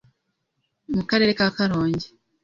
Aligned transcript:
mu 0.95 1.03
karere 1.09 1.31
ka 1.37 1.47
Karongi 1.55 2.07